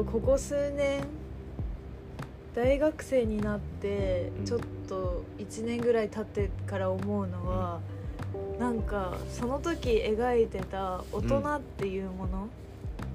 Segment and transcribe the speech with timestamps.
[0.00, 1.04] とここ数年
[2.54, 4.44] 大学生になってうん。
[4.46, 7.80] ちょっと1年ぐらい経ってから思うのは、
[8.58, 12.48] なんかその時描いてた大人っていうもの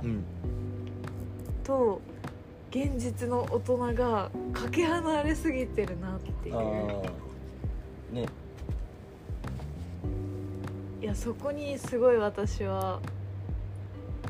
[0.03, 0.23] うん。
[1.63, 2.01] と
[2.69, 6.55] 現実の大人がかけ離れすぎてるなっていう。
[8.13, 8.25] ね。
[11.01, 12.99] いやそこにすごい私は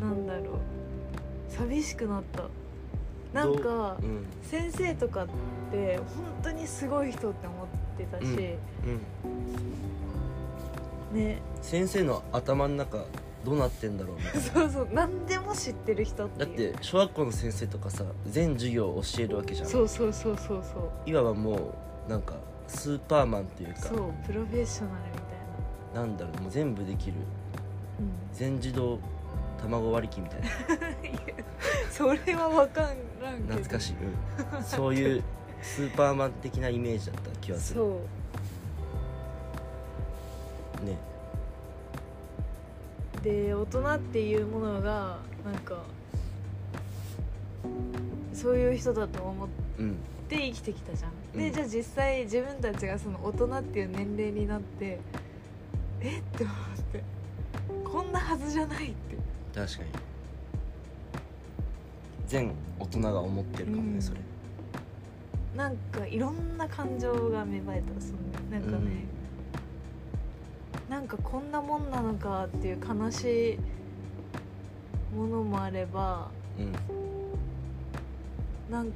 [0.02, 0.85] なんだろう
[1.58, 2.44] 寂しくなった。
[3.34, 4.06] なんかう？
[4.06, 4.26] ん。
[4.44, 5.28] 先生とかっ
[5.72, 6.06] て本
[6.44, 8.26] 当にすごい人って思ってたし、
[11.12, 11.18] うん。
[11.18, 11.40] ね。
[11.62, 13.06] 先生の頭の中
[13.44, 14.42] どうなってんだろうみたいな。
[14.52, 14.88] そうそう。
[14.92, 19.68] 何でも知ってる人ってだって小学校の先生とかさ全授業を教えるわけじゃん。
[19.68, 21.10] そうそうそうそうそう。
[21.10, 21.76] いわばも
[22.08, 22.36] うなんか
[22.68, 23.82] スーパーマンというか。
[23.82, 25.18] そうプロフェッショナルみ
[25.94, 26.04] たいな。
[26.06, 27.14] んだろうもう全部できる。
[27.14, 27.20] な、
[28.34, 29.00] 全自動
[29.66, 30.48] 卵割り機みたいな。
[31.92, 33.02] それは分からんけ
[33.48, 33.54] ど。
[33.54, 33.96] 懐かしい、
[34.58, 35.24] うん、そういう
[35.62, 37.80] スーパーマン的なイメージだった気がする。
[37.80, 38.00] そ
[40.84, 40.86] う。
[40.86, 40.98] ね。
[43.24, 45.78] で大人っていうものがなんか
[48.34, 49.48] そういう人だと思っ
[49.80, 49.96] うん
[50.30, 51.40] て生きてきたじゃん、うん。
[51.40, 55.00] でじゃあ実際自分たちがその大人っていう年齢になって
[56.02, 56.20] え？
[56.20, 56.56] って思っ
[56.92, 57.04] て。
[57.84, 59.16] こんなはずじゃないって
[59.56, 59.90] 確かに。
[62.28, 64.02] 全大人が思ってるかもね、うん。
[64.02, 64.20] それ。
[65.56, 68.20] なんかいろんな感情が芽生えたその
[68.52, 69.06] なんかね、
[70.90, 76.74] なんかこんなもんなのかっていう悲しいものもあればうん。
[78.70, 78.90] なん、う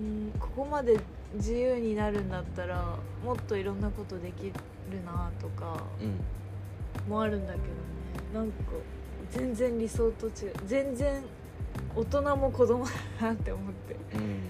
[0.00, 0.98] ん、ここまで
[1.34, 4.52] 自由になるんだったらもっといろんなことできる
[5.04, 7.10] なとかうん。
[7.10, 7.68] もあるんだけどね。
[8.32, 8.54] なんか
[9.30, 10.52] 全然理想と違う。
[10.66, 11.22] 全然
[11.94, 13.96] 大人も子供だなって思って。
[14.16, 14.40] うん。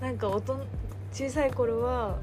[0.00, 0.66] なんか大人
[1.12, 2.18] 小さい頃は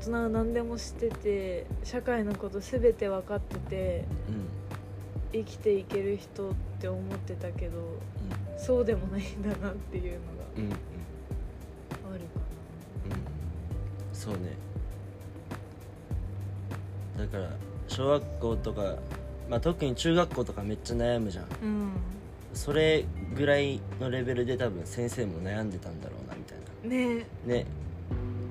[0.00, 4.48] 大人は何でも知ってて社会のこと全て分かっててうん。
[5.32, 7.98] 生きていける人って思ってたけど
[8.58, 10.18] そうでもないんだなっていうの
[10.56, 10.70] うんうんうん。
[10.70, 10.76] が
[12.12, 12.40] あるか
[13.06, 14.16] うん。
[14.16, 14.40] そうね。
[17.18, 17.50] だから
[17.88, 18.96] 小学校とか、
[19.52, 21.44] まあ、特に中学校とかめっちゃ悩むじゃん。
[21.50, 21.90] なうん。
[22.54, 23.04] それ
[23.36, 27.54] ぐらいのレベルで多分先生も悩んでたんだろうなみたいねな。
[27.54, 27.66] ね。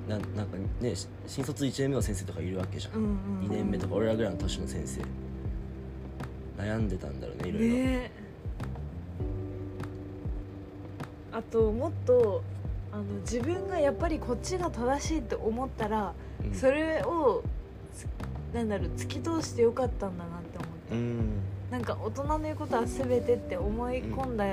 [0.08, 5.02] ななんかねし新卒1年目の先生とかいるわけじゃん、うんうん、2年目とか俺らぐらいの年の先生。
[6.62, 8.12] 悩んでたんだろうねいろいろ、ね。
[11.32, 12.44] あともっと
[12.92, 16.14] あの自分がやっぱりこっちが正しいって思ったら、
[16.46, 16.54] うん。
[16.54, 17.42] それを
[17.92, 18.06] つ
[18.54, 20.51] なんだろう突き通してよかったんだなって、
[20.92, 21.42] うん。
[21.70, 24.46] なんか大人の言うことは全てって思い込んだ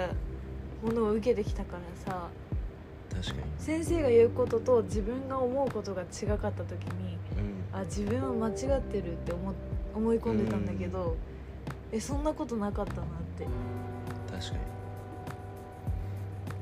[0.83, 2.29] ものを受けてきたからさ、
[3.11, 3.39] 確かに。
[3.59, 7.19] 先生が言うことと自分が思うことが違かった時に
[7.73, 7.79] うん。
[7.79, 9.55] あ自分は間違ってるって思
[9.95, 11.17] 思い込んでたんだけど、
[11.91, 13.05] えそんなことなかったなっ
[13.37, 13.47] て。
[14.31, 14.59] 確か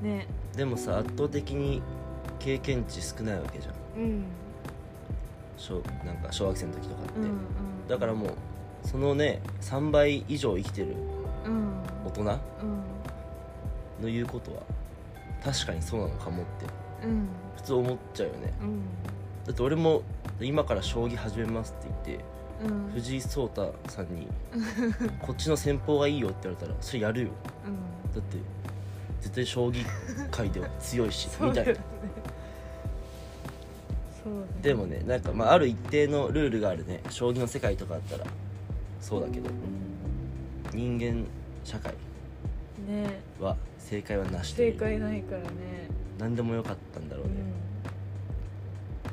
[0.02, 0.26] ね。
[0.52, 1.82] にでもさ圧倒的に
[2.38, 3.74] 経験値少ないわけじゃん。
[4.02, 4.24] うん。
[5.58, 7.30] 小なんか小学生の時とかって、うんうん。
[7.88, 8.30] だからもう
[8.86, 10.94] そのね3倍以上生きてる
[11.44, 11.82] うん。
[12.06, 12.24] 大人？
[12.24, 12.40] の
[14.00, 14.12] うん。
[14.12, 14.62] 言うことは
[15.44, 16.46] 確かにそうなのかもっ
[17.00, 17.06] て。
[17.06, 17.28] うん。
[17.56, 18.52] 普通思っちゃうよね。
[18.60, 18.80] うん。
[19.44, 20.02] だって俺も
[20.40, 22.24] 今から将棋始めますって言って
[22.64, 22.92] うん。
[22.92, 24.28] 藤井聡太さんに
[25.20, 27.28] こっちの戦法がいいよって言われたらそれやるよ。
[27.66, 27.68] う
[28.08, 28.12] ん。
[28.12, 28.36] だって
[29.20, 29.84] 絶対将棋
[30.30, 31.72] 界では強いし そうだよね。
[31.72, 31.80] みたいな。
[34.24, 34.46] そうね。
[34.62, 37.02] でもねなんかまあある一定のルールがあるね。
[37.10, 38.26] 将棋の世界とかあったら
[39.00, 39.48] そうだけど。
[39.48, 39.52] う
[40.74, 41.24] 人間
[41.64, 43.20] 社会んね。
[43.40, 45.46] は正解はなし正解ないからね。
[46.18, 47.32] 何でもよかったんだろうね、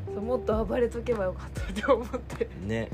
[0.09, 0.13] うん。
[0.15, 2.49] そうもっと暴れとけばよかったって思って。
[2.65, 2.89] ね。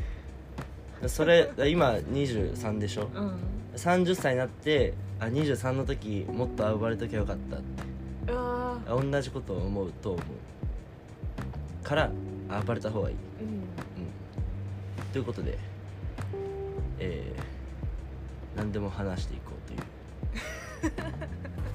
[1.08, 3.10] それ今23でしょ？
[3.16, 3.34] うん。
[3.76, 7.66] 30歳になってあ23の時もっと暴れときゃよかったって。
[8.32, 12.12] あああ同じことを思うと思うから
[12.66, 13.48] 暴れた方がいい、うん。
[13.48, 13.64] うん、
[15.12, 15.58] ということで
[17.00, 20.94] えー、何でも話していこうという。